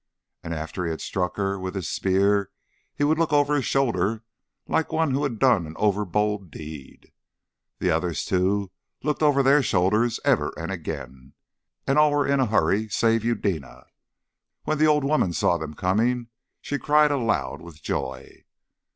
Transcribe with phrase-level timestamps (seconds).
[0.43, 2.49] And after he had struck her with his spear,
[2.95, 4.23] he would look over his shoulder
[4.67, 7.11] like one who had done an over bold deed.
[7.77, 8.71] The others, too,
[9.03, 11.33] looked over their shoulders ever and again,
[11.85, 13.85] and all were in a hurry save Eudena.
[14.63, 16.29] When the old woman saw them coming,
[16.61, 18.45] she cried aloud with joy.